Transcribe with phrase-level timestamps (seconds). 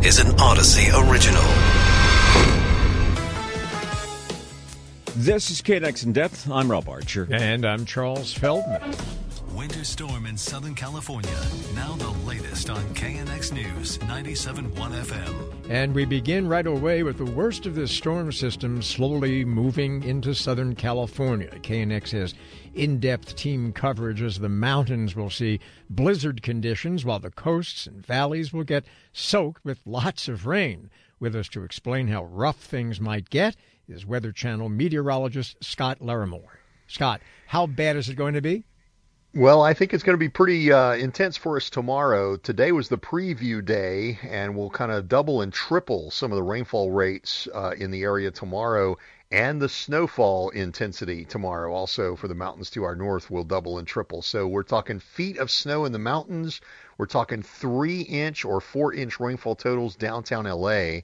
[0.00, 1.42] This is an Audacy original.
[5.16, 6.48] This is KNX in depth.
[6.48, 7.26] I'm Rob Archer.
[7.30, 8.80] And I'm Charles Feldman.
[9.58, 11.36] Winter storm in Southern California.
[11.74, 15.68] Now the latest on KNX News 97.1 FM.
[15.68, 20.32] And we begin right away with the worst of this storm system slowly moving into
[20.32, 21.50] Southern California.
[21.50, 22.34] KNX has
[22.76, 25.58] in depth team coverage as the mountains will see
[25.90, 30.88] blizzard conditions while the coasts and valleys will get soaked with lots of rain.
[31.18, 33.56] With us to explain how rough things might get
[33.88, 36.60] is Weather Channel meteorologist Scott Larimore.
[36.86, 38.64] Scott, how bad is it going to be?
[39.34, 42.38] Well, I think it's going to be pretty uh, intense for us tomorrow.
[42.38, 46.42] Today was the preview day, and we'll kind of double and triple some of the
[46.42, 48.96] rainfall rates uh, in the area tomorrow.
[49.30, 53.86] And the snowfall intensity tomorrow, also for the mountains to our north, will double and
[53.86, 54.22] triple.
[54.22, 56.62] So we're talking feet of snow in the mountains.
[56.96, 61.00] We're talking three inch or four inch rainfall totals downtown LA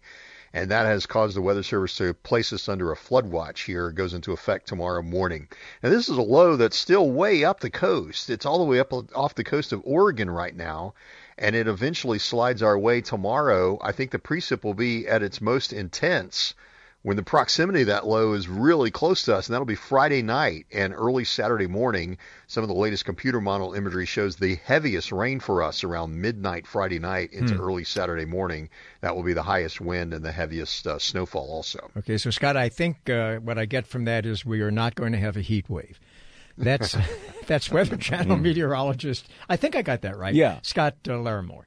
[0.54, 3.88] and that has caused the Weather Service to place us under a flood watch here.
[3.88, 5.48] It goes into effect tomorrow morning.
[5.82, 8.30] And this is a low that's still way up the coast.
[8.30, 10.94] It's all the way up off the coast of Oregon right now,
[11.36, 13.80] and it eventually slides our way tomorrow.
[13.82, 16.54] I think the precip will be at its most intense
[17.04, 20.22] when the proximity of that low is really close to us, and that'll be Friday
[20.22, 22.16] night and early Saturday morning.
[22.46, 26.66] Some of the latest computer model imagery shows the heaviest rain for us around midnight
[26.66, 27.60] Friday night into hmm.
[27.60, 28.70] early Saturday morning.
[29.02, 31.90] That will be the highest wind and the heaviest uh, snowfall also.
[31.98, 34.94] Okay, so Scott, I think uh, what I get from that is we are not
[34.94, 36.00] going to have a heat wave.
[36.56, 36.96] That's
[37.46, 38.42] that's Weather Channel hmm.
[38.42, 39.28] meteorologist.
[39.46, 40.34] I think I got that right.
[40.34, 41.64] Yeah, Scott uh, Larimore.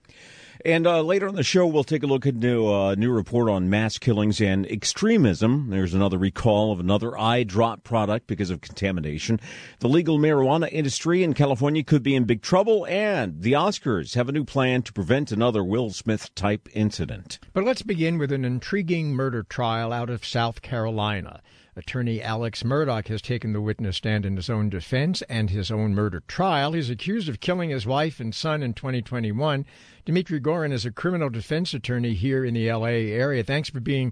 [0.65, 3.49] And uh, later on the show, we'll take a look at a uh, new report
[3.49, 5.69] on mass killings and extremism.
[5.69, 9.39] There's another recall of another eye drop product because of contamination.
[9.79, 14.29] The legal marijuana industry in California could be in big trouble, and the Oscars have
[14.29, 17.39] a new plan to prevent another Will Smith type incident.
[17.53, 21.41] But let's begin with an intriguing murder trial out of South Carolina.
[21.77, 25.93] Attorney Alex Murdaugh has taken the witness stand in his own defense and his own
[25.93, 26.73] murder trial.
[26.73, 29.63] He's accused of killing his wife and son in 2021.
[30.03, 33.43] Dmitry Gorin is a criminal defense attorney here in the LA area.
[33.43, 34.11] Thanks for being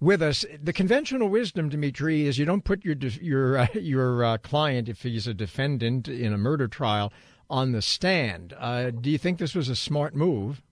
[0.00, 0.46] with us.
[0.62, 5.02] The conventional wisdom, Dmitry, is you don't put your your uh, your uh, client, if
[5.02, 7.12] he's a defendant in a murder trial,
[7.50, 8.54] on the stand.
[8.58, 10.62] Uh, do you think this was a smart move?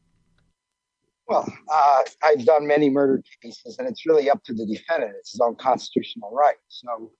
[1.32, 5.14] Well, uh, I've done many murder cases, and it's really up to the defendant.
[5.18, 6.56] It's his own constitutional right.
[6.68, 7.10] So,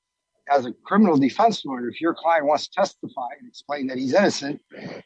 [0.51, 4.13] as a criminal defense lawyer, if your client wants to testify and explain that he's
[4.13, 4.61] innocent,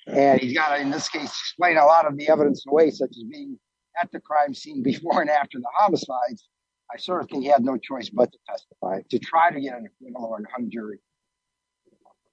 [0.09, 3.11] and he's got to, in this case, explain a lot of the evidence away, such
[3.11, 3.57] as being
[4.03, 6.49] at the crime scene before and after the homicides,
[6.93, 9.79] I sort of think he had no choice but to testify to try to get
[9.79, 10.99] an acquittal or a hung jury.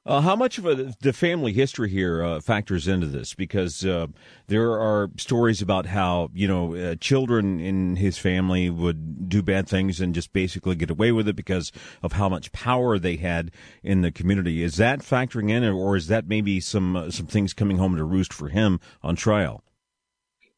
[0.06, 3.34] Uh, how much of a, the family history here uh, factors into this?
[3.34, 4.08] Because uh,
[4.48, 9.68] there are stories about how you know uh, children in his family would do bad
[9.68, 11.72] things and just basically get away with it because
[12.02, 14.62] of how much power they had in the community.
[14.62, 18.04] Is that factoring in, or is that maybe some uh, some things coming home to
[18.04, 19.64] roost for him on trial?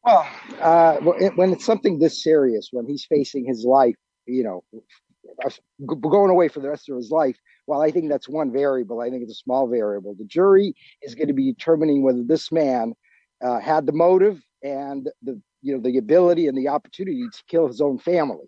[0.04, 0.26] Well,
[0.60, 3.96] uh, when it's something this serious, when he's facing his life,
[4.26, 4.64] you know,
[5.86, 9.00] going away for the rest of his life well, I think that's one variable.
[9.00, 10.14] I think it's a small variable.
[10.14, 12.94] The jury is going to be determining whether this man
[13.42, 17.66] uh, had the motive and the you know the ability and the opportunity to kill
[17.66, 18.46] his own family.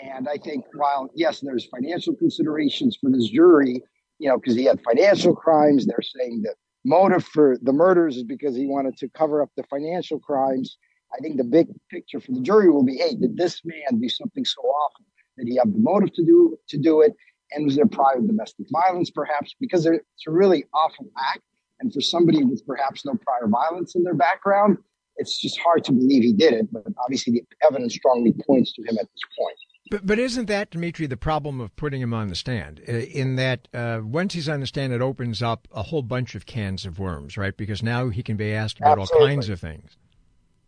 [0.00, 3.82] And I think while yes, there's financial considerations for this jury,
[4.18, 5.86] you know, because he had financial crimes.
[5.86, 9.64] They're saying that motive for the murders is because he wanted to cover up the
[9.64, 10.78] financial crimes.
[11.14, 14.08] I think the big picture for the jury will be, hey, did this man do
[14.08, 15.04] something so awful
[15.36, 17.14] that he have the motive to do to do it?
[17.54, 19.54] And was there prior domestic violence, perhaps?
[19.60, 21.42] Because it's a really awful act.
[21.80, 24.78] And for somebody with perhaps no prior violence in their background,
[25.16, 26.72] it's just hard to believe he did it.
[26.72, 29.56] But obviously, the evidence strongly points to him at this point.
[29.90, 32.80] But, but isn't that, Dmitry, the problem of putting him on the stand?
[32.88, 36.34] Uh, in that uh, once he's on the stand, it opens up a whole bunch
[36.34, 37.56] of cans of worms, right?
[37.56, 39.28] Because now he can be asked about Absolutely.
[39.28, 39.98] all kinds of things.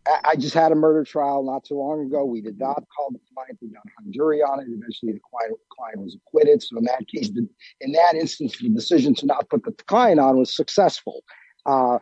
[0.06, 2.24] I just had a murder trial not too long ago.
[2.24, 3.58] We did not call the client.
[3.62, 4.66] We got a hung jury on it.
[4.68, 6.62] Eventually, the client, client was acquitted.
[6.62, 7.48] So in that case, the,
[7.80, 11.22] in that instance, the decision to not put the client on was successful.
[11.64, 11.98] Uh,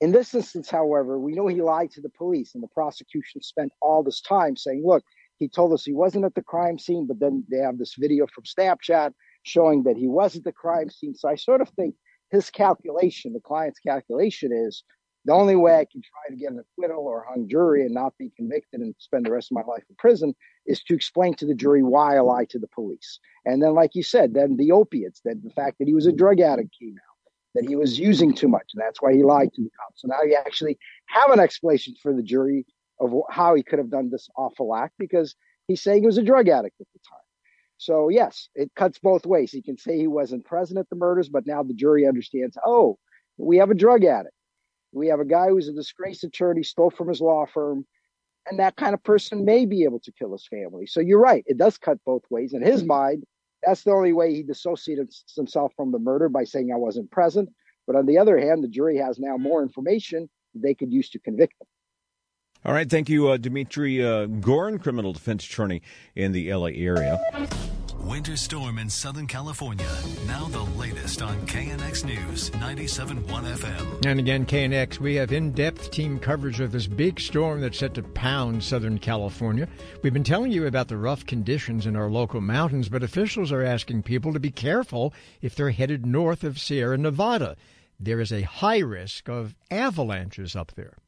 [0.00, 3.72] in this instance, however, we know he lied to the police, and the prosecution spent
[3.80, 5.04] all this time saying, "Look,
[5.38, 8.26] he told us he wasn't at the crime scene, but then they have this video
[8.34, 9.12] from Snapchat
[9.44, 11.94] showing that he was at the crime scene." So I sort of think
[12.30, 14.82] his calculation, the client's calculation, is
[15.24, 18.16] the only way I can try to get an acquittal or hung jury and not
[18.18, 20.34] be convicted and spend the rest of my life in prison
[20.66, 23.20] is to explain to the jury why I lied to the police.
[23.46, 26.12] And then, like you said, then the opiates, that the fact that he was a
[26.12, 29.52] drug addict came out, that he was using too much, and that's why he lied
[29.54, 30.02] to the cops.
[30.02, 32.66] So now you actually have an explanation for the jury
[33.00, 35.34] of how he could have done this awful act because
[35.68, 37.18] he's saying he was a drug addict at the time.
[37.76, 39.50] So yes, it cuts both ways.
[39.52, 42.56] He can say he wasn't present at the murders, but now the jury understands.
[42.64, 42.98] Oh,
[43.36, 44.34] we have a drug addict.
[44.94, 47.84] We have a guy who's a disgraced attorney, stole from his law firm,
[48.46, 50.86] and that kind of person may be able to kill his family.
[50.86, 52.52] So you're right; it does cut both ways.
[52.54, 53.24] In his mind,
[53.62, 57.48] that's the only way he dissociated himself from the murder by saying I wasn't present.
[57.86, 61.18] But on the other hand, the jury has now more information they could use to
[61.18, 61.66] convict him.
[62.64, 62.88] All right.
[62.88, 65.82] Thank you, uh, Dmitry uh, Gorin, criminal defense attorney
[66.14, 67.20] in the LA area.
[68.04, 69.88] Winter storm in Southern California.
[70.26, 74.04] Now the latest on KNX News 97.1 FM.
[74.04, 77.94] And again, KNX, we have in depth team coverage of this big storm that's set
[77.94, 79.66] to pound Southern California.
[80.02, 83.62] We've been telling you about the rough conditions in our local mountains, but officials are
[83.62, 87.56] asking people to be careful if they're headed north of Sierra Nevada.
[87.98, 90.98] There is a high risk of avalanches up there.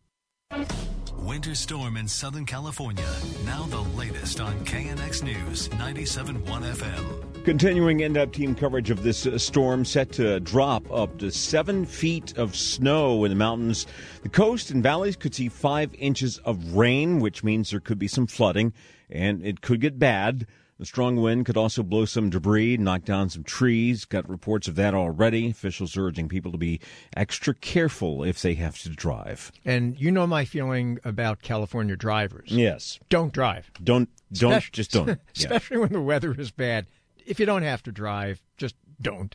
[1.18, 3.04] Winter storm in Southern California.
[3.44, 7.44] Now the latest on KNX News 97.1 FM.
[7.44, 11.84] Continuing end up team coverage of this uh, storm set to drop up to seven
[11.84, 13.86] feet of snow in the mountains.
[14.22, 18.08] The coast and valleys could see five inches of rain, which means there could be
[18.08, 18.72] some flooding
[19.10, 20.46] and it could get bad.
[20.78, 24.04] The strong wind could also blow some debris, knock down some trees.
[24.04, 25.48] Got reports of that already.
[25.50, 26.80] Officials urging people to be
[27.16, 29.52] extra careful if they have to drive.
[29.64, 32.50] And you know my feeling about California drivers.
[32.50, 32.98] Yes.
[33.08, 33.70] Don't drive.
[33.82, 35.18] Don't don't Especially- just don't.
[35.36, 36.86] Especially when the weather is bad.
[37.24, 39.34] If you don't have to drive, just don't.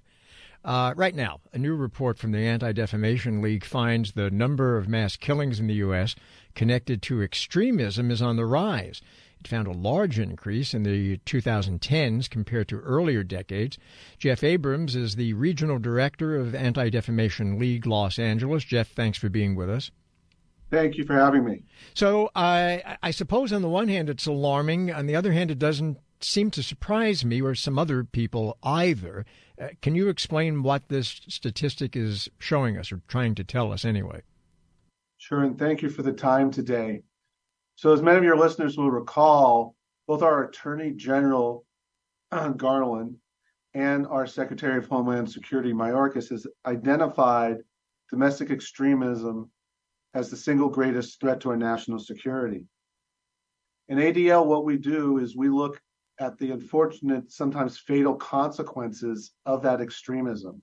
[0.63, 4.87] Uh, right now, a new report from the Anti Defamation League finds the number of
[4.87, 6.15] mass killings in the U.S.
[6.53, 9.01] connected to extremism is on the rise.
[9.41, 13.79] It found a large increase in the 2010s compared to earlier decades.
[14.19, 18.63] Jeff Abrams is the regional director of Anti Defamation League Los Angeles.
[18.63, 19.89] Jeff, thanks for being with us.
[20.69, 21.63] Thank you for having me.
[21.95, 24.93] So I, I suppose on the one hand it's alarming.
[24.93, 29.25] On the other hand, it doesn't seem to surprise me or some other people either.
[29.59, 33.85] Uh, can you explain what this statistic is showing us or trying to tell us
[33.85, 34.21] anyway?
[35.17, 37.01] Sure, and thank you for the time today.
[37.75, 39.75] So, as many of your listeners will recall,
[40.07, 41.65] both our Attorney General
[42.31, 43.17] uh, Garland
[43.73, 47.57] and our Secretary of Homeland Security Mayorkas has identified
[48.09, 49.49] domestic extremism
[50.13, 52.65] as the single greatest threat to our national security.
[53.87, 55.81] In ADL, what we do is we look
[56.19, 60.61] at the unfortunate, sometimes fatal consequences of that extremism.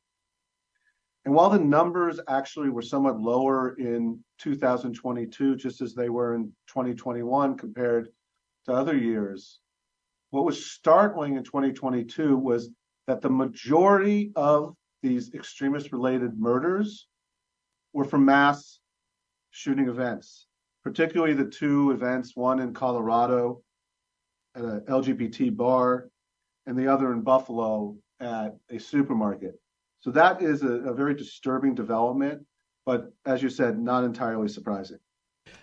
[1.29, 6.45] And while the numbers actually were somewhat lower in 2022, just as they were in
[6.69, 8.09] 2021 compared
[8.65, 9.61] to other years,
[10.31, 12.71] what was startling in 2022 was
[13.07, 17.09] that the majority of these extremist related murders
[17.93, 18.79] were from mass
[19.51, 20.47] shooting events,
[20.83, 23.61] particularly the two events, one in Colorado
[24.55, 26.09] at an LGBT bar
[26.67, 29.61] and the other in Buffalo at a supermarket.
[30.01, 32.45] So that is a, a very disturbing development,
[32.87, 34.99] but as you said, not entirely surprising.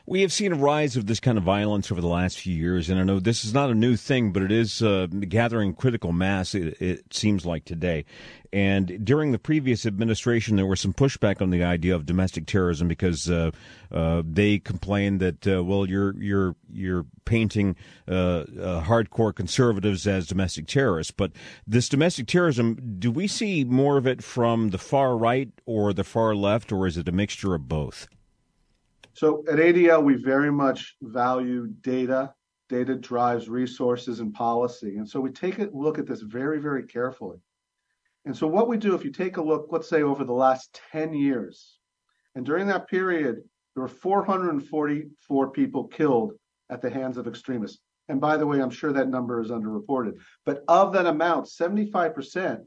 [0.08, 2.92] We have seen a rise of this kind of violence over the last few years,
[2.92, 6.12] and I know this is not a new thing, but it is uh, gathering critical
[6.12, 8.06] mass, it, it, seems like today.
[8.54, 12.88] And during the previous administration, there was some pushback on the idea of domestic terrorism
[12.88, 13.50] because uh,
[13.92, 17.76] uh, they complained that, uh, well, you're, you're, you're painting
[18.08, 21.12] uh, uh, hardcore conservatives as domestic terrorists.
[21.12, 21.32] But
[21.66, 26.04] this domestic terrorism, do we see more of it from the far right or the
[26.04, 28.08] far left, or is it a mixture of both?
[29.16, 32.34] So at ADL, we very much value data.
[32.68, 34.98] Data drives resources and policy.
[34.98, 37.38] And so we take a look at this very, very carefully.
[38.26, 40.82] And so what we do, if you take a look, let's say over the last
[40.92, 41.78] 10 years,
[42.36, 43.38] and during that period,
[43.74, 46.34] there were 444 people killed
[46.70, 47.80] at the hands of extremists.
[48.10, 50.20] And by the way, I'm sure that number is underreported.
[50.46, 52.60] But of that amount, 75%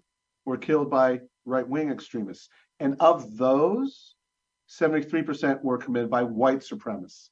[0.47, 2.49] were killed by right wing extremists.
[2.81, 4.15] And of those,
[4.69, 7.31] 73% were committed by white supremacists.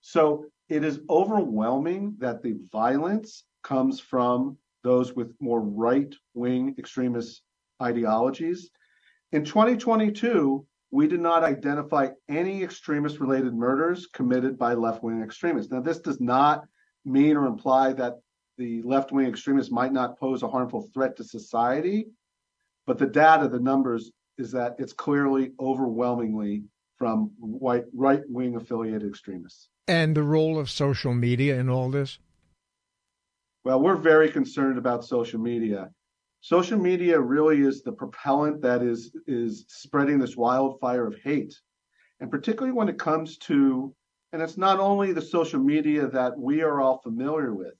[0.00, 7.42] So it is overwhelming that the violence comes from those with more right wing extremist
[7.82, 8.70] ideologies.
[9.32, 15.70] In 2022, we did not identify any extremist related murders committed by left wing extremists.
[15.70, 16.64] Now, this does not
[17.04, 18.14] mean or imply that
[18.56, 22.06] the left wing extremists might not pose a harmful threat to society,
[22.86, 26.62] but the data, the numbers, is that it's clearly overwhelmingly
[26.98, 29.68] from white right wing affiliated extremists.
[29.86, 32.18] And the role of social media in all this?
[33.64, 35.90] Well, we're very concerned about social media.
[36.40, 41.54] Social media really is the propellant that is is spreading this wildfire of hate.
[42.20, 43.94] And particularly when it comes to
[44.32, 47.74] And it's not only the social media that we are all familiar with,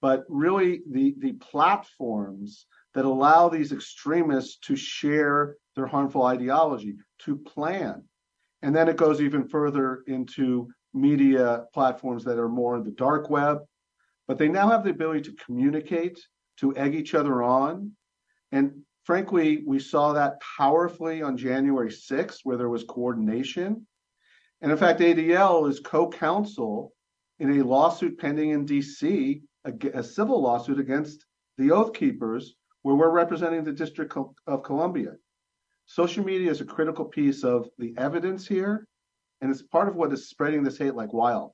[0.00, 7.36] but really the, the platforms that allow these extremists to share their harmful ideology, to
[7.36, 8.02] plan.
[8.62, 13.30] And then it goes even further into media platforms that are more in the dark
[13.30, 13.58] web,
[14.26, 16.20] but they now have the ability to communicate,
[16.58, 17.92] to egg each other on.
[18.52, 23.86] And frankly, we saw that powerfully on January 6th, where there was coordination.
[24.60, 26.92] And in fact, ADL is co counsel
[27.38, 31.24] in a lawsuit pending in DC, a, a, civil lawsuit against
[31.56, 34.12] the Oath Keepers, where we're representing the District
[34.46, 35.14] of Columbia.
[35.88, 38.86] Social media is a critical piece of the evidence here,
[39.40, 41.52] and it's part of what is spreading this hate like wild.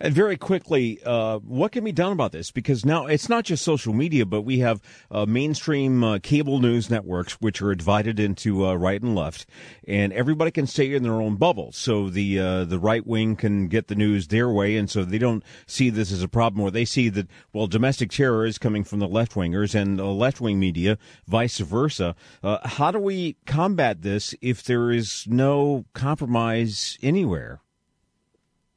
[0.00, 2.52] And very quickly, uh, what can be done about this?
[2.52, 4.80] Because now it's not just social media, but we have
[5.10, 9.46] uh, mainstream uh, cable news networks which are divided into uh, right and left,
[9.88, 11.72] and everybody can stay in their own bubble.
[11.72, 15.18] So the uh, the right wing can get the news their way, and so they
[15.18, 18.84] don't see this as a problem, or they see that well, domestic terror is coming
[18.84, 22.14] from the left wingers and the left wing media, vice versa.
[22.42, 27.60] Uh, how do we combat this if there is no compromise anywhere?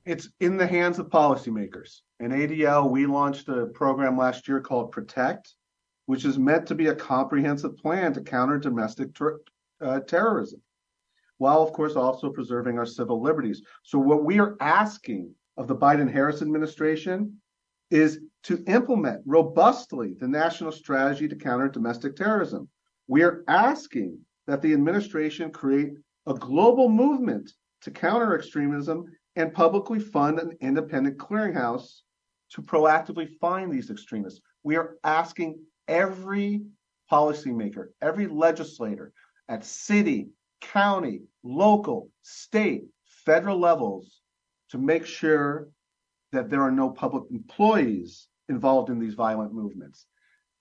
[0.06, 2.02] It's in the hands of policymakers.
[2.20, 5.54] In ADL, we launched a program last year called Protect,
[6.06, 9.40] which is meant to be a comprehensive plan to counter domestic ter-
[9.80, 10.62] uh, terrorism,
[11.38, 13.62] while, of course, also preserving our civil liberties.
[13.84, 17.40] So, what we are asking of the Biden Harris administration
[17.92, 22.68] is to implement robustly the national strategy to counter domestic terrorism.
[23.08, 24.18] We are asking
[24.48, 25.94] that the administration create
[26.26, 29.06] a global movement to counter extremism
[29.36, 32.02] and publicly fund an independent clearinghouse
[32.52, 34.42] to proactively find these extremists.
[34.64, 36.62] We are asking every
[37.12, 39.14] policymaker, every legislator
[39.50, 40.30] at city,
[40.62, 42.84] county, local, state,
[43.26, 44.22] federal levels
[44.70, 45.70] to make sure
[46.32, 50.06] that there are no public employees involved in these violent movements.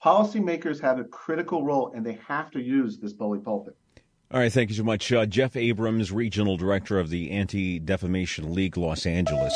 [0.05, 3.77] Policymakers have a critical role and they have to use this bully pulpit.
[4.33, 5.11] All right, thank you so much.
[5.11, 9.53] Uh, Jeff Abrams, Regional Director of the Anti Defamation League Los Angeles.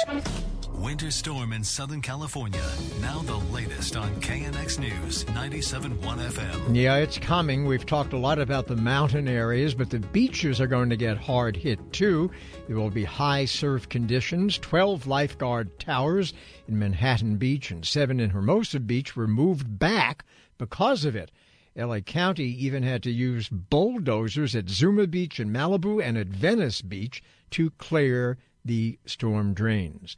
[0.73, 2.61] Winter storm in Southern California.
[3.01, 6.75] Now the latest on KNX News 97.1 FM.
[6.75, 7.67] Yeah, it's coming.
[7.67, 11.19] We've talked a lot about the mountain areas, but the beaches are going to get
[11.19, 12.29] hard hit too.
[12.67, 14.59] There will be high surf conditions.
[14.59, 16.33] 12 lifeguard towers
[16.67, 20.25] in Manhattan Beach and seven in Hermosa Beach were moved back
[20.59, 21.31] because of it.
[21.77, 26.83] LA County even had to use bulldozers at Zuma Beach in Malibu and at Venice
[26.83, 30.17] Beach to clear the storm drains.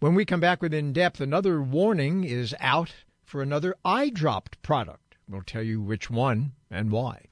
[0.00, 2.92] When we come back with In Depth, another warning is out
[3.22, 5.16] for another eye dropped product.
[5.28, 7.26] We'll tell you which one and why.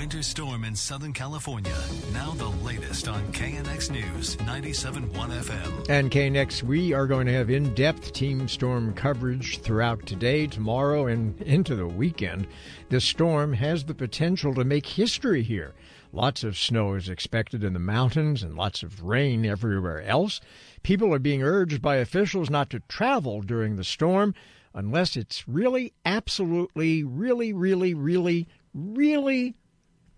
[0.00, 1.76] Winter storm in Southern California.
[2.14, 5.90] Now the latest on KNX News 97.1 FM.
[5.90, 11.06] And KNX, we are going to have in depth team storm coverage throughout today, tomorrow,
[11.06, 12.46] and into the weekend.
[12.88, 15.74] This storm has the potential to make history here.
[16.14, 20.40] Lots of snow is expected in the mountains and lots of rain everywhere else.
[20.82, 24.34] People are being urged by officials not to travel during the storm
[24.72, 29.56] unless it's really, absolutely, really, really, really, really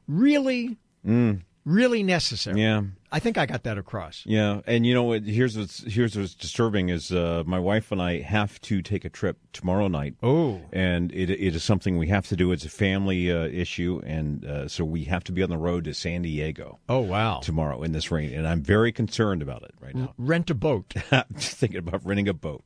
[0.07, 1.41] really, mm.
[1.65, 2.61] really necessary.
[2.61, 2.83] Yeah.
[3.15, 4.23] I think I got that across.
[4.25, 5.25] Yeah, and you know what?
[5.25, 9.11] Here's what's here's what's disturbing is uh, my wife and I have to take a
[9.11, 10.15] trip tomorrow night.
[10.23, 12.53] Oh, and it it is something we have to do.
[12.53, 15.85] It's a family uh, issue, and uh, so we have to be on the road
[15.85, 16.79] to San Diego.
[16.89, 17.41] Oh wow!
[17.41, 20.15] Tomorrow in this rain, and I'm very concerned about it right now.
[20.17, 20.95] Rent a boat.
[21.35, 22.65] Just thinking about renting a boat.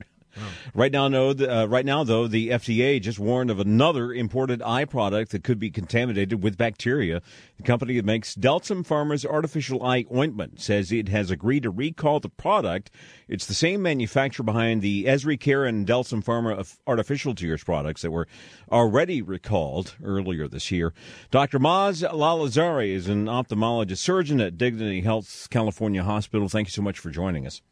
[0.74, 1.30] Right now, no.
[1.30, 5.58] Uh, right now, though, the FDA just warned of another imported eye product that could
[5.58, 7.22] be contaminated with bacteria.
[7.56, 12.20] The company that makes Delsam Pharma's artificial eye ointment says it has agreed to recall
[12.20, 12.90] the product.
[13.28, 18.28] It's the same manufacturer behind the EzriCare and Delsum Pharma artificial tears products that were
[18.70, 20.92] already recalled earlier this year.
[21.30, 21.58] Dr.
[21.58, 26.48] Maz Lalazari is an ophthalmologist surgeon at Dignity Health California Hospital.
[26.48, 27.62] Thank you so much for joining us.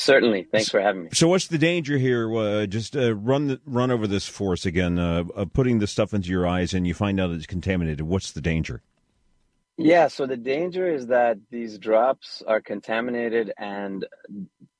[0.00, 0.46] Certainly.
[0.50, 1.08] Thanks for having me.
[1.12, 2.34] So, what's the danger here?
[2.34, 4.98] Uh, just uh, run the, run over this for us again.
[4.98, 8.00] Uh, putting the stuff into your eyes and you find out it's contaminated.
[8.00, 8.80] What's the danger?
[9.76, 10.08] Yeah.
[10.08, 14.06] So the danger is that these drops are contaminated, and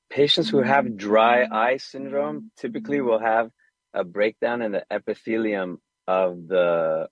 [0.09, 3.51] patients who have dry eye syndrome typically will have
[3.93, 7.09] a breakdown in the epithelium of the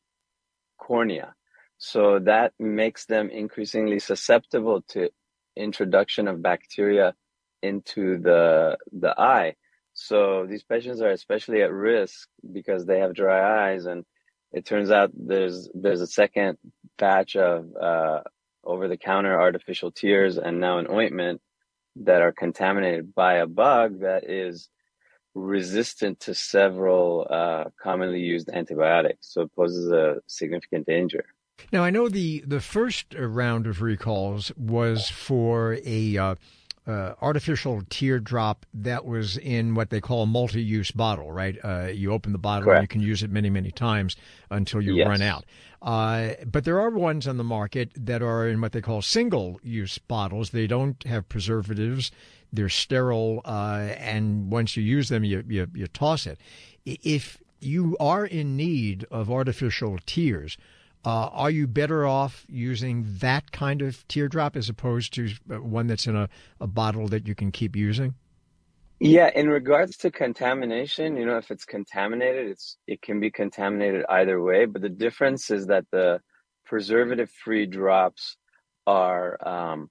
[0.79, 1.35] cornea.
[1.77, 5.11] So that makes them increasingly susceptible to
[5.55, 7.13] introduction of bacteria
[7.61, 9.55] into the the eye.
[9.93, 14.05] So these patients are especially at risk because they have dry eyes, and
[14.51, 16.57] it turns out there's there's a second
[16.97, 18.21] batch of uh,
[18.63, 21.41] over the counter artificial tears and now an ointment
[21.95, 24.69] that are contaminated by a bug that is
[25.35, 29.33] resistant to several uh, commonly used antibiotics.
[29.33, 31.25] So it poses a significant danger.
[31.71, 36.35] Now, I know the, the first round of recalls was for a uh,
[36.89, 41.57] uh, artificial teardrop that was in what they call a multi-use bottle, right?
[41.63, 42.77] Uh, you open the bottle Correct.
[42.79, 44.15] and you can use it many, many times
[44.49, 45.07] until you Yes.
[45.07, 45.45] run out.
[45.81, 49.97] Uh, but there are ones on the market that are in what they call single-use
[49.99, 50.49] bottles.
[50.49, 52.11] They don't have preservatives.
[52.51, 56.39] They're sterile, uh, and once you use them, you, you you toss it.
[56.85, 60.57] If you are in need of artificial tears,
[61.05, 65.87] uh, are you better off using that kind of teardrop as opposed to uh, one
[65.87, 66.29] that's in a,
[66.59, 68.15] a bottle that you can keep using?
[68.99, 74.03] Yeah, in regards to contamination, you know, if it's contaminated, it's it can be contaminated
[74.09, 76.19] either way, but the difference is that the
[76.65, 78.35] preservative-free drops
[78.85, 79.89] are um,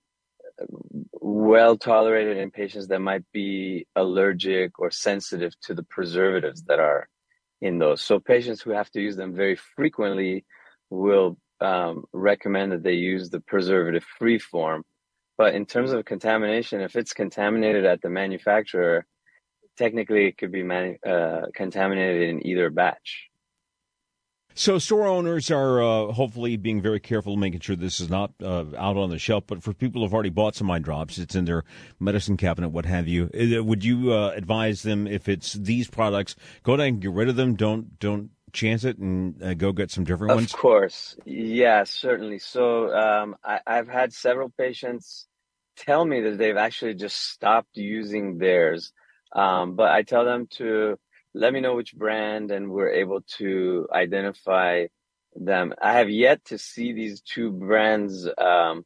[1.13, 7.09] well tolerated in patients that might be allergic or sensitive to the preservatives that are
[7.63, 8.03] in those.
[8.03, 10.45] So patients who have to use them very frequently
[10.91, 14.85] will um, recommend that they use the preservative-free form.
[15.37, 19.07] But in terms of contamination, if it's contaminated at the manufacturer,
[19.77, 23.29] technically it could be manu- uh, contaminated in either batch.
[24.55, 28.65] So store owners are uh, hopefully being very careful, making sure this is not uh,
[28.77, 29.45] out on the shelf.
[29.47, 31.63] But for people who've already bought some eye drops, it's in their
[32.01, 33.31] medicine cabinet, what have you.
[33.33, 37.29] Uh, Would you uh, advise them if it's these products, go down and get rid
[37.29, 37.55] of them?
[37.55, 40.53] Don't don't chance it and uh, go get some different Of ones.
[40.53, 42.39] Of course, yeah, certainly.
[42.39, 45.27] So um, I, I've had several patients
[45.77, 48.93] tell me that they've actually just stopped using theirs,
[49.35, 50.99] um, but I tell them to
[51.35, 54.87] let me know which brand, and we're able to identify
[55.37, 55.75] them.
[55.81, 58.85] I have yet to see these two brands um,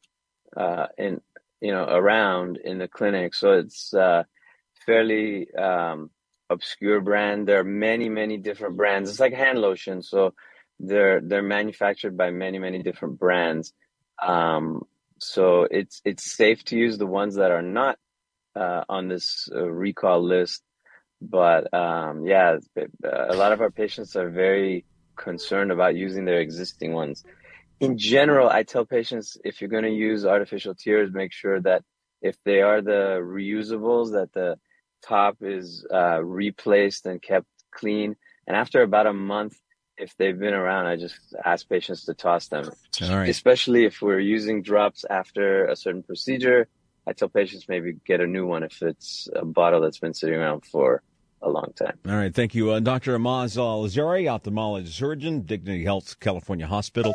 [0.56, 1.20] uh, in
[1.60, 4.24] you know around in the clinic, so it's uh,
[4.84, 6.10] fairly um,
[6.52, 7.46] obscure brand.
[7.46, 9.10] There are many, many different brands.
[9.10, 10.34] It's like hand lotion, so
[10.78, 13.72] they're they're manufactured by many, many different brands.
[14.20, 14.82] Um,
[15.18, 17.98] so it's it's safe to use the ones that are not
[18.56, 20.62] uh, on this uh, recall list.
[21.20, 22.56] But um, yeah,
[23.04, 24.84] a lot of our patients are very
[25.16, 27.24] concerned about using their existing ones.
[27.78, 31.84] In general, I tell patients if you're going to use artificial tears, make sure that
[32.20, 34.58] if they are the reusables, that the
[35.06, 38.16] top is uh, replaced and kept clean.
[38.46, 39.54] And after about a month,
[39.96, 42.70] if they've been around, I just ask patients to toss them.
[43.00, 43.28] Right.
[43.28, 46.68] Especially if we're using drops after a certain procedure,
[47.06, 50.36] I tell patients maybe get a new one if it's a bottle that's been sitting
[50.36, 51.02] around for
[51.42, 51.98] a long time.
[52.06, 53.18] All right, thank you, uh, Dr.
[53.18, 57.12] Maz Lalazari, ophthalmologist surgeon, Dignity Health California Hospital.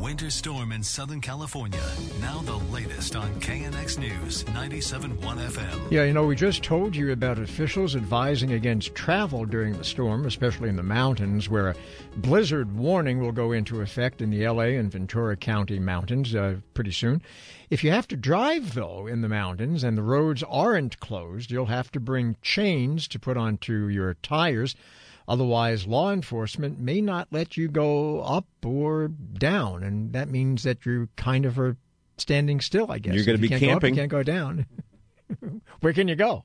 [0.00, 1.82] Winter storm in Southern California.
[2.20, 5.90] Now the latest on KNX News 97.1 FM.
[5.90, 10.24] Yeah, you know, we just told you about officials advising against travel during the storm,
[10.24, 11.74] especially in the mountains, where a
[12.16, 16.92] blizzard warning will go into effect in the LA and Ventura County mountains uh, pretty
[16.92, 17.20] soon.
[17.68, 21.66] If you have to drive, though, in the mountains and the roads aren't closed, you'll
[21.66, 24.76] have to bring chains to put onto your tires.
[25.28, 30.86] Otherwise, law enforcement may not let you go up or down, and that means that
[30.86, 31.76] you're kind of are
[32.16, 33.14] standing still, I guess.
[33.14, 33.94] You're gonna If be can't go up, camping.
[33.94, 34.66] you can't go down.
[35.80, 36.44] Where can you go?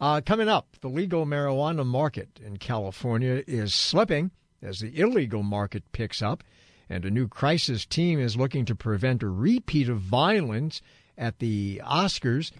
[0.00, 4.30] Uh, coming up, the legal marijuana market in California is slipping
[4.62, 6.42] as the illegal market picks up,
[6.88, 10.80] and a new crisis team is looking to prevent a repeat of violence
[11.18, 12.50] at the Oscars.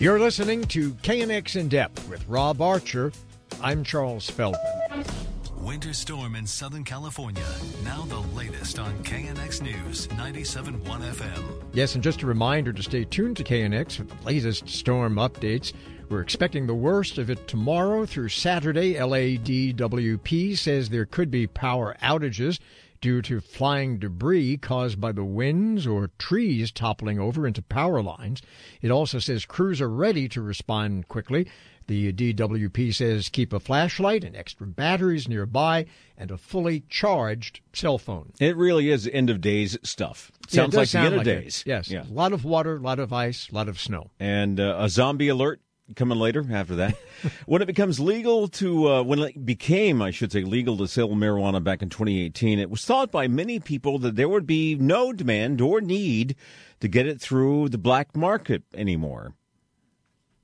[0.00, 3.12] You're listening to KNX In Depth with Rob Archer.
[3.62, 5.04] I'm Charles Feldman.
[5.56, 7.42] Winter storm in Southern California.
[7.84, 11.62] Now the latest on KNX News 97.1 FM.
[11.72, 15.72] Yes, and just a reminder to stay tuned to KNX for the latest storm updates.
[16.10, 18.94] We're expecting the worst of it tomorrow through Saturday.
[18.94, 22.58] LADWP says there could be power outages
[23.04, 28.40] due to flying debris caused by the winds or trees toppling over into power lines.
[28.80, 31.46] It also says crews are ready to respond quickly.
[31.86, 35.84] The DWP says keep a flashlight and extra batteries nearby
[36.16, 38.32] and a fully charged cell phone.
[38.40, 40.32] It really is end of days stuff.
[40.32, 41.40] Yeah, it Sounds does like sound the end of like it.
[41.42, 41.62] days.
[41.66, 41.90] Yes.
[41.90, 42.04] Yeah.
[42.04, 44.12] A lot of water, a lot of ice, a lot of snow.
[44.18, 45.60] And uh, a zombie alert
[45.96, 46.96] coming later after that.
[47.46, 51.08] when it becomes legal to, uh, when it became, I should say, legal to sell
[51.10, 55.12] marijuana back in 2018, it was thought by many people that there would be no
[55.12, 56.36] demand or need
[56.80, 59.34] to get it through the black market anymore.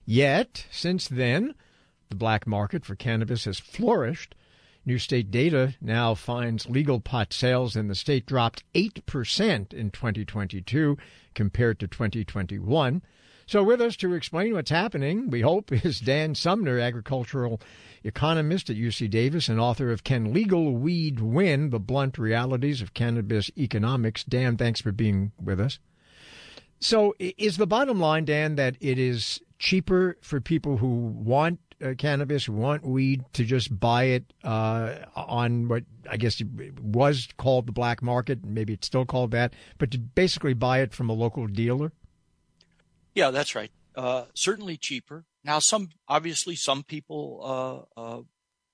[0.05, 1.55] Yet, since then,
[2.09, 4.35] the black market for cannabis has flourished.
[4.85, 10.96] New state data now finds legal pot sales in the state dropped 8% in 2022
[11.35, 13.03] compared to 2021.
[13.51, 17.61] So, with us to explain what's happening, we hope, is Dan Sumner, agricultural
[18.05, 21.71] economist at UC Davis and author of Can Legal Weed Win?
[21.71, 24.23] The Blunt Realities of Cannabis Economics.
[24.23, 25.81] Dan, thanks for being with us.
[26.79, 31.95] So, is the bottom line, Dan, that it is cheaper for people who want uh,
[31.99, 36.41] cannabis, want weed, to just buy it uh, on what I guess
[36.81, 40.95] was called the black market, maybe it's still called that, but to basically buy it
[40.95, 41.91] from a local dealer?
[43.14, 43.70] Yeah, that's right.
[43.94, 45.25] Uh, certainly cheaper.
[45.42, 48.20] Now, some obviously some people uh, uh,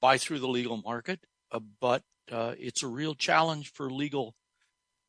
[0.00, 1.20] buy through the legal market,
[1.50, 4.34] uh, but uh, it's a real challenge for legal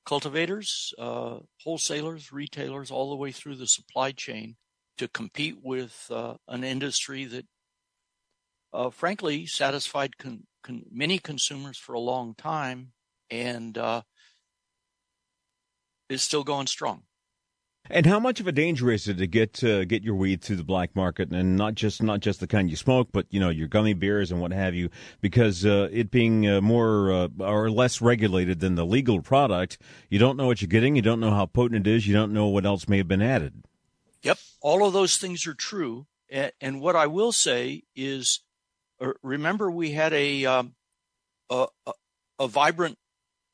[0.06, 4.56] cultivators, uh, wholesalers, retailers, all the way through the supply chain
[4.98, 6.10] to compete with
[6.48, 7.46] an industry that,
[8.94, 12.94] frankly, satisfied con- con- many consumers for a long time
[13.30, 13.78] and
[16.10, 17.04] is still going strong.
[17.90, 20.58] And how much of a danger is it to get uh, get your weed through
[20.58, 23.50] the black market, and not just not just the kind you smoke, but you know
[23.50, 24.90] your gummy beers and what have you?
[25.22, 29.78] Because uh, it being uh, more uh, or less regulated than the legal product,
[30.10, 30.96] you don't know what you're getting.
[30.96, 32.08] You don't know how potent it is.
[32.08, 33.64] You don't know what else may have been added.
[34.24, 36.08] Yep, all of those things are true.
[36.30, 38.42] And, what I will say is,
[39.00, 40.76] uh, remember we had a, um,
[41.50, 41.68] a
[42.40, 42.98] a vibrant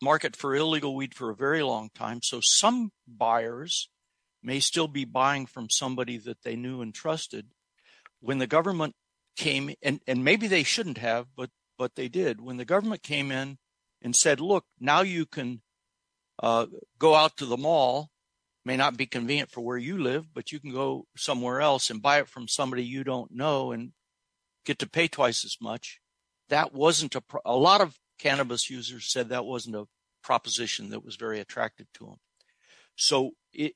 [0.01, 2.21] market for illegal weed for a very long time.
[2.21, 3.89] So some buyers
[4.43, 7.47] may still be buying from somebody that they knew and trusted.
[8.19, 8.95] When the government
[9.35, 12.39] came and, and maybe they shouldn't have, but but they did.
[12.39, 13.57] When the government came in
[14.01, 15.61] and said, look, now you can
[16.41, 16.67] uh,
[16.99, 18.11] go out to the mall,
[18.63, 22.01] may not be convenient for where you live, but you can go somewhere else and
[22.01, 23.91] buy it from somebody you don't know and
[24.65, 25.99] get to pay twice as much.
[26.49, 29.87] That wasn't a, pro- a lot of cannabis users said that wasn't a
[30.23, 32.17] proposition that was very attractive to them.
[32.95, 33.73] So it,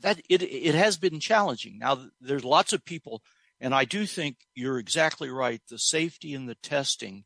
[0.00, 1.78] that it it has been challenging.
[1.78, 3.22] Now there's lots of people,
[3.60, 5.60] and I do think you're exactly right.
[5.68, 7.24] The safety and the testing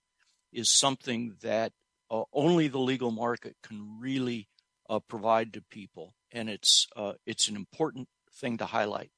[0.53, 1.73] is something that
[2.11, 4.49] uh, only the legal market can really
[4.89, 9.11] uh, provide to people, and it's uh, it's an important thing to highlight.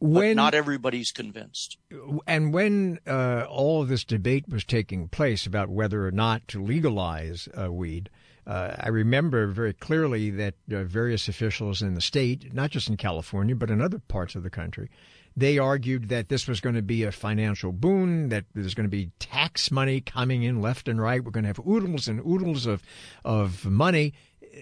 [0.00, 1.78] When, but not everybody's convinced.
[2.26, 6.62] And when uh, all of this debate was taking place about whether or not to
[6.62, 8.10] legalize uh, weed,
[8.48, 12.96] uh, I remember very clearly that uh, various officials in the state, not just in
[12.96, 14.88] California, but in other parts of the country,
[15.36, 18.96] they argued that this was going to be a financial boon, that there's going to
[18.96, 21.22] be tax money coming in left and right.
[21.22, 22.82] We're going to have oodles and oodles of,
[23.22, 24.14] of money.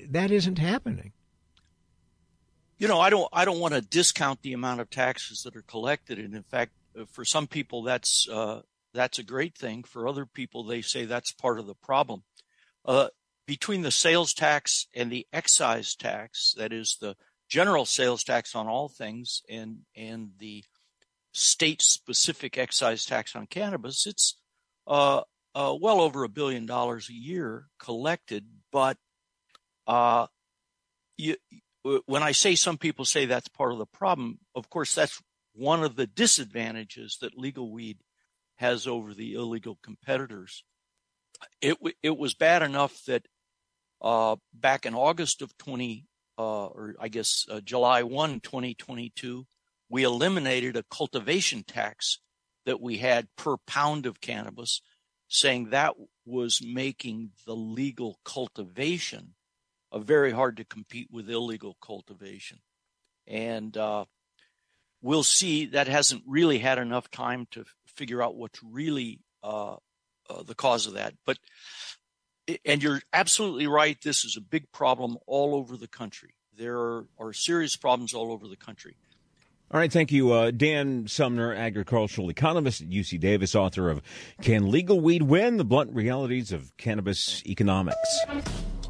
[0.09, 1.13] That isn't happening.
[2.79, 5.63] You know, I don't, I don't want to discount the amount of taxes that are
[5.63, 6.19] collected.
[6.19, 9.85] And in fact, uh, for some people, that's, uh, that's a great thing.
[9.85, 12.25] For other people, they say that's part of the problem.
[12.85, 13.09] Uh,
[13.47, 17.17] between the sales tax and the excise tax, that is the
[17.49, 20.65] general sales tax on all things and and the
[21.33, 24.39] state specific excise tax on cannabis, it's
[24.87, 25.21] uh,
[25.55, 28.47] uh, well over a billion dollars a year collected.
[28.73, 28.97] But
[29.87, 30.27] uh,
[31.17, 31.37] you,
[32.07, 35.21] when I say some people say that's part of the problem, of course that's
[35.53, 37.99] one of the disadvantages that legal weed
[38.57, 40.65] has over the illegal competitors.
[41.61, 43.27] It it was bad enough that
[44.55, 46.07] back in August of 20,
[46.39, 49.47] uh, or I guess uh, July 1, 2022,
[49.89, 52.19] we eliminated a cultivation tax
[52.67, 54.83] that we had per pound of cannabis,
[55.29, 59.35] saying that was making the legal cultivation
[59.93, 62.59] uh, very hard to compete with illegal cultivation.
[63.27, 64.05] And uh,
[65.01, 69.77] we'll see that hasn't really had enough time to figure out what's really uh,
[70.29, 71.15] uh, the cause of that.
[71.25, 71.39] But
[72.65, 74.01] and you're absolutely right.
[74.03, 76.35] This is a big problem all over the country.
[76.57, 78.97] There are, are serious problems all over the country.
[79.73, 84.01] All right, thank you, uh, Dan Sumner, agricultural economist at UC Davis, author of
[84.41, 87.99] "Can Legal Weed Win: The Blunt Realities of Cannabis Economics."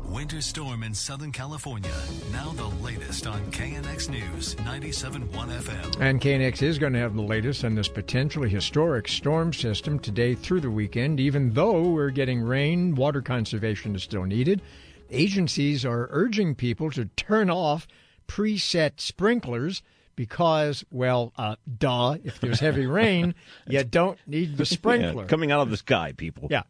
[0.09, 1.91] Winter storm in Southern California.
[2.33, 6.01] Now the latest on KNX News 97.1 FM.
[6.01, 10.35] And KNX is going to have the latest on this potentially historic storm system today
[10.35, 11.19] through the weekend.
[11.19, 14.63] Even though we're getting rain, water conservation is still needed.
[15.11, 17.89] Agencies are urging people to turn off
[18.29, 19.83] preset sprinklers
[20.15, 23.35] because, well, uh, duh, if there's heavy rain,
[23.67, 25.25] you don't need the sprinkler.
[25.25, 26.49] Yeah, coming out of the sky, people.
[26.51, 26.63] Yeah.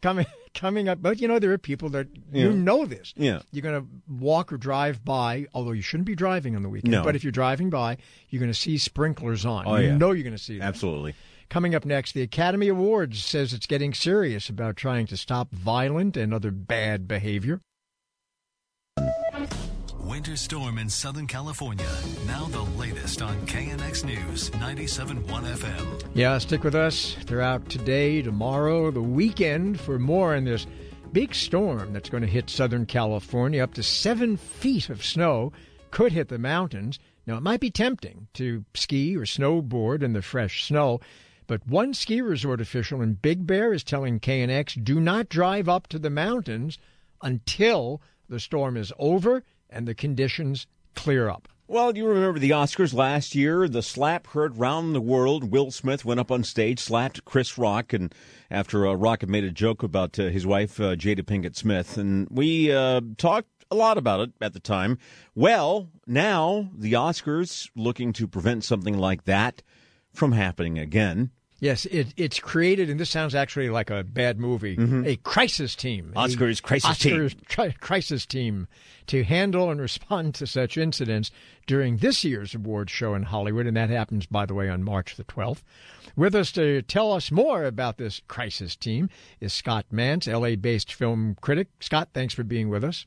[0.00, 1.00] Coming coming up.
[1.00, 2.44] But you know, there are people that yeah.
[2.44, 3.12] you know this.
[3.16, 6.68] Yeah, you're going to walk or drive by, although you shouldn't be driving on the
[6.68, 6.92] weekend.
[6.92, 7.04] No.
[7.04, 7.96] but if you're driving by,
[8.28, 9.64] you're going to see sprinklers on.
[9.66, 9.96] Oh, you yeah.
[9.96, 10.64] know, you're going to see that.
[10.64, 11.14] absolutely.
[11.48, 16.16] Coming up next, the Academy Awards says it's getting serious about trying to stop violent
[16.16, 17.60] and other bad behavior.
[20.04, 21.86] Winter storm in Southern California.
[22.26, 26.02] Now the latest on KNX News 97.1 FM.
[26.12, 30.66] Yeah, stick with us throughout today, tomorrow, the weekend for more on this
[31.12, 33.62] big storm that's going to hit Southern California.
[33.62, 35.52] Up to seven feet of snow
[35.92, 36.98] could hit the mountains.
[37.24, 41.00] Now, it might be tempting to ski or snowboard in the fresh snow,
[41.46, 45.86] but one ski resort official in Big Bear is telling KNX do not drive up
[45.88, 46.76] to the mountains
[47.22, 51.48] until the storm is over and the conditions clear up.
[51.68, 53.66] Well, you remember the Oscars last year?
[53.66, 55.50] The slap heard round the world.
[55.50, 58.14] Will Smith went up on stage, slapped Chris Rock, and
[58.50, 61.96] after uh, Rock had made a joke about uh, his wife, uh, Jada Pinkett Smith,
[61.96, 64.98] and we uh, talked a lot about it at the time.
[65.34, 69.62] Well, now the Oscars looking to prevent something like that
[70.12, 71.30] from happening again.
[71.62, 75.06] Yes, it, it's created, and this sounds actually like a bad movie, mm-hmm.
[75.06, 76.12] a crisis team.
[76.16, 77.40] Oscars crisis Oscars team.
[77.46, 78.66] Tri- crisis team
[79.06, 81.30] to handle and respond to such incidents
[81.68, 85.14] during this year's awards show in Hollywood, and that happens, by the way, on March
[85.14, 85.62] the 12th.
[86.16, 90.92] With us to tell us more about this crisis team is Scott Mantz, LA based
[90.92, 91.68] film critic.
[91.78, 93.06] Scott, thanks for being with us.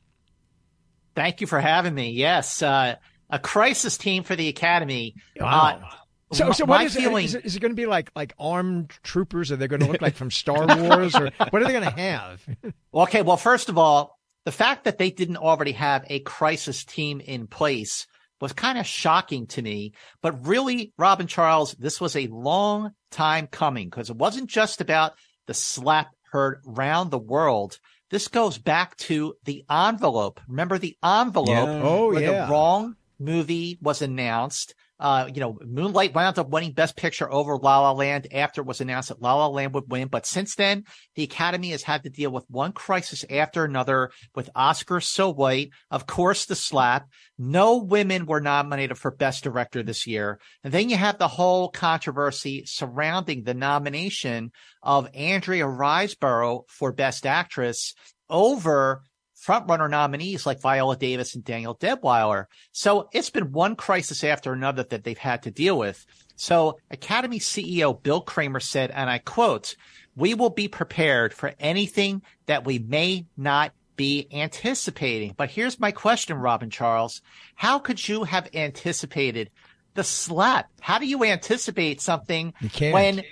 [1.14, 2.08] Thank you for having me.
[2.12, 2.94] Yes, uh,
[3.28, 5.14] a crisis team for the Academy.
[5.38, 5.82] Wow.
[5.82, 5.96] Uh,
[6.32, 7.24] so, so what is feeling...
[7.24, 7.26] it?
[7.26, 9.52] Is it, is it going to be like like armed troopers?
[9.52, 11.90] Are they going to look like from Star Wars, or what are they going to
[11.90, 12.46] have?
[12.94, 17.20] okay, well, first of all, the fact that they didn't already have a crisis team
[17.20, 18.06] in place
[18.40, 19.92] was kind of shocking to me.
[20.20, 25.12] But really, Robin Charles, this was a long time coming because it wasn't just about
[25.46, 27.78] the slap heard round the world.
[28.10, 30.40] This goes back to the envelope.
[30.48, 31.48] Remember the envelope?
[31.48, 31.80] Yeah.
[31.82, 32.44] Oh, where yeah.
[32.44, 37.56] the wrong movie was announced uh, you know, Moonlight wound up winning Best Picture over
[37.56, 40.08] La La Land after it was announced that La La Land would win.
[40.08, 44.50] But since then, the Academy has had to deal with one crisis after another with
[44.54, 45.70] Oscar so white.
[45.90, 47.08] Of course, the slap.
[47.38, 50.40] No women were nominated for Best Director this year.
[50.64, 57.26] And then you have the whole controversy surrounding the nomination of Andrea Riseborough for Best
[57.26, 57.94] Actress
[58.30, 59.02] over
[59.46, 62.46] frontrunner nominees like Viola Davis and Danielle Deadwyler.
[62.72, 66.04] So it's been one crisis after another that they've had to deal with.
[66.34, 69.76] So Academy CEO Bill Kramer said, and I quote,
[70.16, 75.34] we will be prepared for anything that we may not be anticipating.
[75.36, 77.22] But here's my question, Robin Charles.
[77.54, 79.50] How could you have anticipated
[79.94, 80.70] the slap?
[80.80, 82.52] How do you anticipate something
[82.92, 83.22] when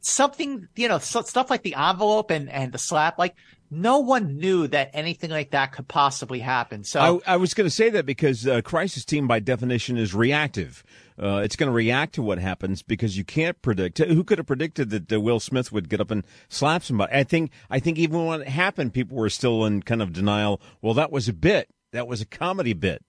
[0.00, 3.34] something, you know, stuff like the envelope and, and the slap, like
[3.74, 6.84] no one knew that anything like that could possibly happen.
[6.84, 10.14] So I, I was going to say that because uh, crisis team by definition is
[10.14, 10.84] reactive.
[11.20, 13.98] Uh, it's going to react to what happens because you can't predict.
[13.98, 17.12] Who could have predicted that uh, Will Smith would get up and slap somebody?
[17.12, 17.50] I think.
[17.70, 20.60] I think even when it happened, people were still in kind of denial.
[20.82, 21.68] Well, that was a bit.
[21.92, 23.04] That was a comedy bit.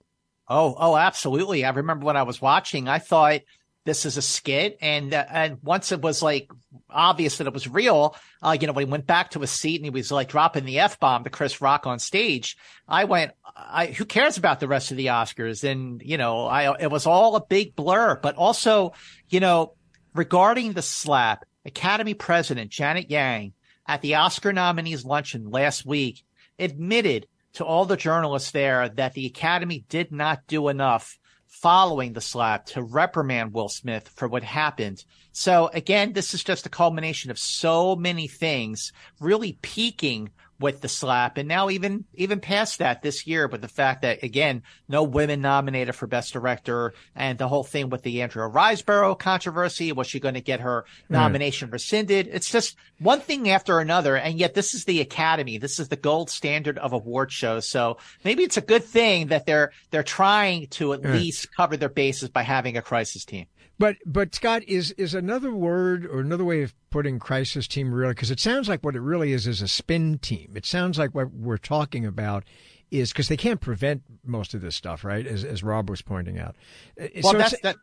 [0.47, 1.65] Oh, oh, absolutely.
[1.65, 3.41] I remember when I was watching, I thought
[3.85, 4.77] this is a skit.
[4.81, 6.51] And uh, and once it was like
[6.89, 9.77] obvious that it was real, uh, you know, when he went back to his seat
[9.77, 13.31] and he was like dropping the f bomb to Chris Rock on stage, I went,
[13.55, 15.63] I who cares about the rest of the Oscars?
[15.63, 18.19] And you know, I it was all a big blur.
[18.21, 18.93] But also,
[19.29, 19.75] you know,
[20.13, 23.53] regarding the slap, Academy President Janet Yang
[23.87, 26.23] at the Oscar nominees luncheon last week
[26.57, 31.17] admitted to all the journalists there that the Academy did not do enough
[31.65, 35.03] following the slap to reprimand Will Smith for what happened.
[35.31, 40.87] So again, this is just a culmination of so many things really peaking with the
[40.87, 41.37] slap.
[41.37, 45.41] And now even even past that this year with the fact that again no women
[45.41, 50.19] nominated for best director and the whole thing with the Andrea Riseborough controversy was she
[50.19, 51.11] going to get her mm.
[51.11, 52.29] nomination rescinded?
[52.31, 55.57] It's just one thing after another and yet this is the academy.
[55.57, 57.67] This is the gold standard of award shows.
[57.67, 61.13] So maybe it's a good thing that they're they're trying to at mm.
[61.13, 65.51] least cover their bases by having a crisis team but but Scott is is another
[65.51, 69.01] word or another way of putting crisis team really because it sounds like what it
[69.01, 70.53] really is is a spin team.
[70.55, 72.43] It sounds like what we're talking about
[72.91, 75.25] is because they can't prevent most of this stuff, right?
[75.25, 76.55] As as Rob was pointing out.
[76.99, 77.75] Uh, well, so that's that.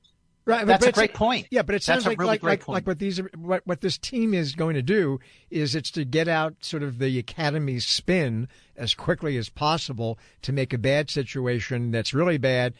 [0.44, 1.46] Right, that's a great point.
[1.52, 4.34] Yeah, but it sounds like really like, like, like, what these what what this team
[4.34, 8.92] is going to do is it's to get out sort of the academy's spin as
[8.92, 12.74] quickly as possible to make a bad situation that's really bad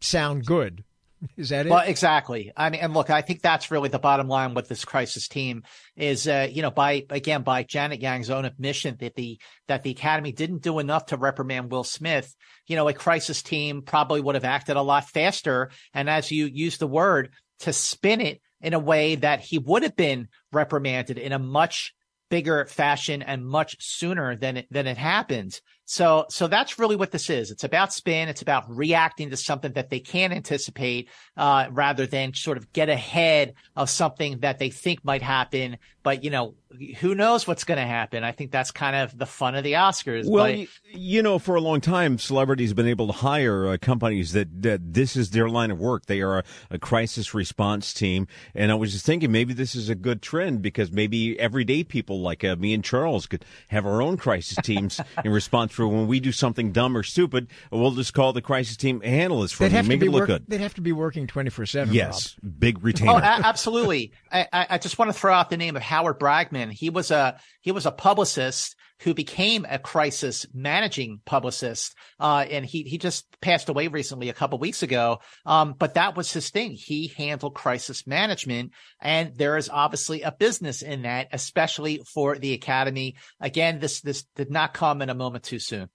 [0.00, 0.82] sound good
[1.36, 1.70] Is that it?
[1.70, 2.52] Well, exactly.
[2.56, 5.64] I mean, and look, I think that's really the bottom line with this crisis team
[5.96, 9.90] is, uh, you know, by again by Janet Yang's own admission that the that the
[9.90, 12.34] academy didn't do enough to reprimand Will Smith.
[12.66, 16.46] You know, a crisis team probably would have acted a lot faster, and as you
[16.46, 21.18] use the word, to spin it in a way that he would have been reprimanded
[21.18, 21.94] in a much
[22.28, 25.60] bigger fashion and much sooner than it, than it happened.
[25.84, 27.50] So, so that's really what this is.
[27.50, 28.28] It's about spin.
[28.28, 32.90] It's about reacting to something that they can't anticipate, uh, rather than sort of get
[32.90, 35.78] ahead of something that they think might happen.
[36.02, 36.54] But, you know,
[36.98, 38.24] who knows what's going to happen?
[38.24, 40.28] I think that's kind of the fun of the Oscars.
[40.28, 43.68] Well, but, you, you know, for a long time, celebrities have been able to hire
[43.68, 46.06] uh, companies that, that this is their line of work.
[46.06, 48.26] They are a, a, crisis response team.
[48.54, 52.20] And I was just thinking maybe this is a good trend because maybe everyday people
[52.20, 56.06] like uh, me and Charles could have our own crisis teams in response for when
[56.06, 57.48] we do something dumb or stupid.
[57.70, 59.76] We'll just call the crisis team handle this for they'd me.
[59.76, 60.44] have Make it look work, good.
[60.48, 61.94] They'd have to be working 24 7.
[61.94, 62.36] Yes.
[62.58, 63.12] Big retainer.
[63.12, 64.12] Oh, a- absolutely.
[64.30, 66.57] I, I just want to throw out the name of Howard Bragman.
[66.70, 72.66] He was a he was a publicist who became a crisis managing publicist, uh, and
[72.66, 75.20] he he just passed away recently a couple weeks ago.
[75.46, 76.72] Um, but that was his thing.
[76.72, 82.54] He handled crisis management, and there is obviously a business in that, especially for the
[82.54, 83.16] academy.
[83.40, 85.88] Again, this this did not come in a moment too soon.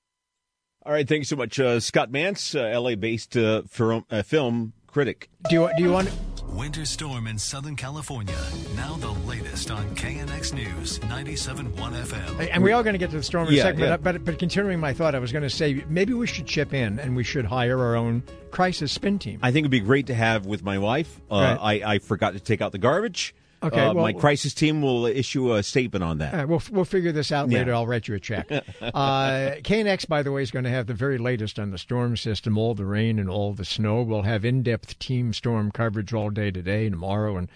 [0.86, 4.74] All right, thank you so much, uh, Scott Mantz, uh, LA-based uh, film, uh, film
[4.86, 5.30] critic.
[5.50, 6.10] Do you do you want?
[6.54, 8.36] Winter storm in Southern California.
[8.76, 12.50] Now the latest on KNX News 97.1 FM.
[12.52, 13.98] And we are going to get to the storm in Yeah, a second, yeah.
[13.98, 16.72] but, but but continuing my thought, I was going to say maybe we should chip
[16.74, 19.40] in and we should hire our own crisis spin team.
[19.42, 21.20] I think it'd be great to have with my wife.
[21.30, 23.34] Uh, I, I forgot to take out the garbage.
[23.64, 26.34] Okay, Uh, well- my crisis team will issue a statement on that.
[26.34, 27.60] Uh, we'll we'll figure this out Yeah.
[27.60, 27.74] later.
[27.74, 28.50] I'll write you a check.
[28.82, 32.18] uh, KNX, by the way, is going to have the very latest on the storm
[32.18, 34.02] system, all the rain and all the snow.
[34.02, 37.50] We'll have in-depth team storm coverage all day today, tomorrow, and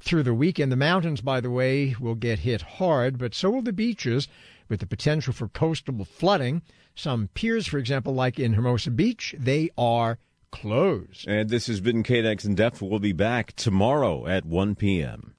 [0.00, 0.70] through the weekend.
[0.70, 4.28] The mountains, by the way, will get hit hard, but so will the beaches,
[4.68, 6.62] with the potential for coastal flooding.
[6.94, 10.18] Some piers, for example, like in Hermosa Beach, they are
[10.50, 11.26] closed.
[11.28, 12.80] And this has been KNX in depth.
[12.82, 15.34] We'll be back tomorrow at 1 p.m.